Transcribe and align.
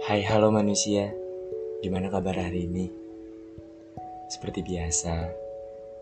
Hai 0.00 0.24
halo 0.24 0.48
manusia, 0.48 1.12
gimana 1.84 2.08
kabar 2.08 2.32
hari 2.32 2.64
ini? 2.64 2.88
Seperti 4.32 4.64
biasa, 4.64 5.28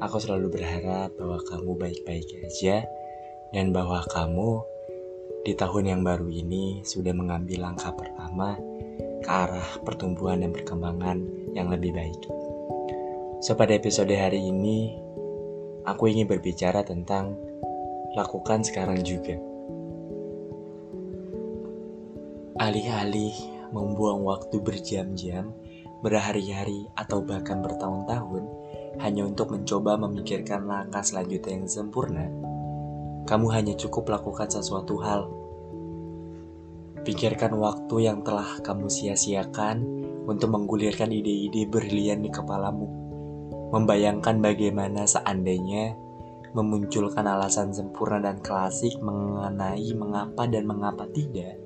aku 0.00 0.16
selalu 0.16 0.56
berharap 0.56 1.12
bahwa 1.20 1.36
kamu 1.44 1.76
baik-baik 1.76 2.40
aja 2.40 2.88
dan 3.52 3.68
bahwa 3.68 4.00
kamu 4.08 4.64
di 5.44 5.52
tahun 5.52 5.92
yang 5.92 6.00
baru 6.00 6.24
ini 6.32 6.80
sudah 6.88 7.12
mengambil 7.12 7.68
langkah 7.68 7.92
pertama 7.92 8.56
ke 9.20 9.28
arah 9.28 9.68
pertumbuhan 9.84 10.40
dan 10.40 10.56
perkembangan 10.56 11.20
yang 11.52 11.68
lebih 11.68 11.92
baik. 11.92 12.22
So 13.44 13.60
pada 13.60 13.76
episode 13.76 14.16
hari 14.16 14.40
ini, 14.40 14.96
aku 15.84 16.08
ingin 16.08 16.32
berbicara 16.32 16.80
tentang 16.80 17.36
lakukan 18.16 18.64
sekarang 18.64 19.04
juga. 19.04 19.36
Alih-alih 22.56 23.61
membuang 23.72 24.22
waktu 24.22 24.60
berjam-jam, 24.60 25.50
berhari-hari, 26.04 26.86
atau 26.94 27.24
bahkan 27.24 27.64
bertahun-tahun 27.64 28.44
hanya 29.00 29.24
untuk 29.24 29.50
mencoba 29.50 29.96
memikirkan 29.96 30.68
langkah 30.68 31.00
selanjutnya 31.00 31.64
yang 31.64 31.68
sempurna, 31.68 32.28
kamu 33.24 33.46
hanya 33.54 33.74
cukup 33.80 34.12
lakukan 34.12 34.52
sesuatu 34.52 35.00
hal. 35.00 35.32
Pikirkan 37.02 37.56
waktu 37.58 38.06
yang 38.06 38.22
telah 38.22 38.60
kamu 38.62 38.86
sia-siakan 38.86 39.82
untuk 40.28 40.54
menggulirkan 40.54 41.10
ide-ide 41.10 41.66
berlian 41.66 42.22
di 42.22 42.30
kepalamu. 42.30 42.86
Membayangkan 43.74 44.38
bagaimana 44.38 45.08
seandainya 45.08 45.96
memunculkan 46.52 47.24
alasan 47.24 47.72
sempurna 47.72 48.20
dan 48.20 48.38
klasik 48.44 49.00
mengenai 49.00 49.88
mengapa 49.96 50.44
dan 50.44 50.68
mengapa 50.68 51.08
tidak 51.08 51.56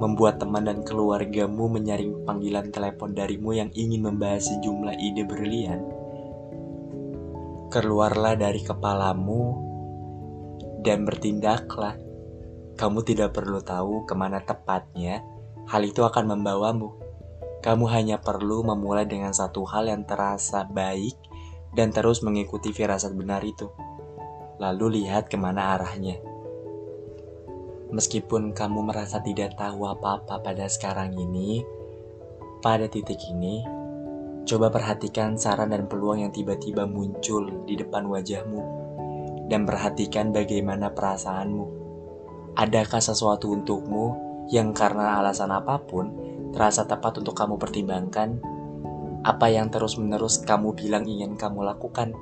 membuat 0.00 0.40
teman 0.40 0.64
dan 0.64 0.80
keluargamu 0.80 1.68
menyaring 1.68 2.24
panggilan 2.24 2.72
telepon 2.72 3.12
darimu 3.12 3.52
yang 3.52 3.68
ingin 3.76 4.08
membahas 4.08 4.48
sejumlah 4.48 4.96
ide 4.96 5.28
berlian, 5.28 5.84
keluarlah 7.68 8.34
dari 8.34 8.64
kepalamu 8.64 9.60
dan 10.80 11.04
bertindaklah. 11.04 12.00
Kamu 12.80 13.04
tidak 13.04 13.36
perlu 13.36 13.60
tahu 13.60 14.08
ke 14.08 14.16
mana 14.16 14.40
tepatnya 14.40 15.20
hal 15.68 15.84
itu 15.84 16.00
akan 16.00 16.32
membawamu. 16.32 16.96
Kamu 17.60 17.84
hanya 17.92 18.16
perlu 18.16 18.64
memulai 18.64 19.04
dengan 19.04 19.36
satu 19.36 19.68
hal 19.68 19.92
yang 19.92 20.08
terasa 20.08 20.64
baik 20.64 21.12
dan 21.76 21.92
terus 21.92 22.24
mengikuti 22.24 22.72
firasat 22.72 23.12
benar 23.12 23.44
itu. 23.44 23.68
Lalu 24.56 25.04
lihat 25.04 25.28
ke 25.28 25.36
mana 25.36 25.76
arahnya. 25.76 26.29
Meskipun 27.90 28.54
kamu 28.54 28.86
merasa 28.86 29.18
tidak 29.18 29.58
tahu 29.58 29.82
apa-apa 29.82 30.38
pada 30.38 30.70
sekarang 30.70 31.10
ini, 31.18 31.66
pada 32.62 32.86
titik 32.86 33.18
ini, 33.34 33.66
coba 34.46 34.70
perhatikan 34.70 35.34
saran 35.34 35.74
dan 35.74 35.90
peluang 35.90 36.22
yang 36.22 36.30
tiba-tiba 36.30 36.86
muncul 36.86 37.50
di 37.66 37.74
depan 37.74 38.06
wajahmu, 38.06 38.62
dan 39.50 39.66
perhatikan 39.66 40.30
bagaimana 40.30 40.94
perasaanmu. 40.94 41.66
Adakah 42.54 43.02
sesuatu 43.02 43.50
untukmu 43.50 44.30
yang 44.54 44.70
karena 44.70 45.18
alasan 45.18 45.50
apa 45.50 45.82
pun 45.82 46.14
terasa 46.54 46.86
tepat 46.86 47.18
untuk 47.18 47.34
kamu 47.34 47.58
pertimbangkan? 47.58 48.38
Apa 49.26 49.50
yang 49.50 49.66
terus-menerus 49.66 50.46
kamu 50.46 50.78
bilang 50.78 51.10
ingin 51.10 51.34
kamu 51.34 51.66
lakukan? 51.66 52.14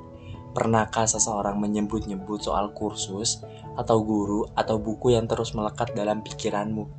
Pernahkah 0.49 1.05
seseorang 1.05 1.61
menyebut-nyebut 1.61 2.41
soal 2.41 2.73
kursus 2.73 3.45
atau 3.77 4.01
guru 4.01 4.49
atau 4.57 4.81
buku 4.81 5.13
yang 5.13 5.29
terus 5.29 5.53
melekat 5.53 5.93
dalam 5.93 6.25
pikiranmu? 6.25 6.89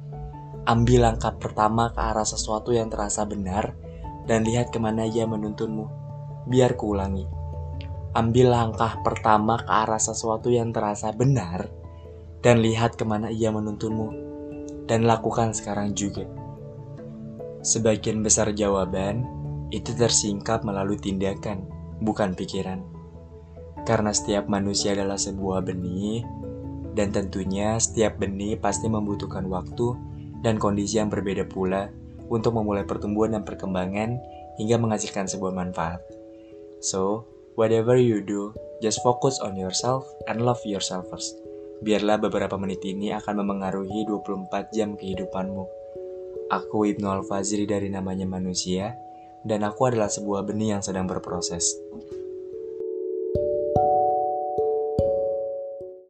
Ambil 0.70 1.02
langkah 1.02 1.34
pertama 1.34 1.90
ke 1.90 1.98
arah 1.98 2.22
sesuatu 2.22 2.70
yang 2.70 2.86
terasa 2.86 3.26
benar 3.26 3.74
dan 4.30 4.46
lihat 4.46 4.70
ke 4.70 4.78
mana 4.78 5.02
ia 5.02 5.26
menuntunmu. 5.26 5.88
Biar 6.46 6.78
kuulangi. 6.78 7.26
Ambil 8.14 8.54
langkah 8.54 9.02
pertama 9.02 9.58
ke 9.58 9.70
arah 9.70 9.98
sesuatu 9.98 10.46
yang 10.50 10.70
terasa 10.70 11.10
benar 11.10 11.66
dan 12.38 12.62
lihat 12.62 12.94
ke 12.94 13.02
mana 13.02 13.34
ia 13.34 13.50
menuntunmu. 13.50 14.30
Dan 14.86 15.06
lakukan 15.06 15.54
sekarang 15.54 15.94
juga. 15.94 16.26
Sebagian 17.62 18.22
besar 18.22 18.50
jawaban 18.54 19.22
itu 19.70 19.94
tersingkap 19.94 20.66
melalui 20.66 20.98
tindakan, 20.98 21.66
bukan 22.02 22.34
pikiran. 22.34 22.99
Karena 23.90 24.14
setiap 24.14 24.46
manusia 24.46 24.94
adalah 24.94 25.18
sebuah 25.18 25.66
benih, 25.66 26.22
dan 26.94 27.10
tentunya 27.10 27.74
setiap 27.82 28.22
benih 28.22 28.54
pasti 28.54 28.86
membutuhkan 28.86 29.50
waktu 29.50 29.98
dan 30.46 30.62
kondisi 30.62 31.02
yang 31.02 31.10
berbeda 31.10 31.50
pula 31.50 31.90
untuk 32.30 32.54
memulai 32.54 32.86
pertumbuhan 32.86 33.34
dan 33.34 33.42
perkembangan 33.42 34.14
hingga 34.62 34.78
menghasilkan 34.78 35.26
sebuah 35.26 35.50
manfaat. 35.50 35.98
So, 36.78 37.26
whatever 37.58 37.98
you 37.98 38.22
do, 38.22 38.54
just 38.78 39.02
focus 39.02 39.42
on 39.42 39.58
yourself 39.58 40.06
and 40.30 40.38
love 40.38 40.62
yourself 40.62 41.10
first. 41.10 41.34
Biarlah 41.82 42.22
beberapa 42.22 42.54
menit 42.62 42.86
ini 42.86 43.10
akan 43.10 43.42
memengaruhi 43.42 44.06
24 44.06 44.70
jam 44.70 44.94
kehidupanmu. 44.94 45.66
Aku 46.46 46.86
Ibnu 46.86 47.10
Al-Fazri 47.10 47.66
dari 47.66 47.90
namanya 47.90 48.30
manusia, 48.30 48.94
dan 49.42 49.66
aku 49.66 49.90
adalah 49.90 50.06
sebuah 50.06 50.46
benih 50.46 50.78
yang 50.78 50.82
sedang 50.86 51.10
berproses. 51.10 51.74